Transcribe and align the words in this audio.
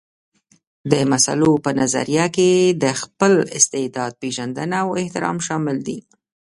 د 0.91 0.93
مسلو 1.11 1.51
په 1.65 1.71
نظريه 1.79 2.25
کې 2.35 2.51
د 2.83 2.85
خپل 3.01 3.33
استعداد 3.57 4.11
پېژندنه 4.21 4.75
او 4.83 4.89
احترام 5.01 5.37
شامل 5.47 5.77
دي. 5.87 5.97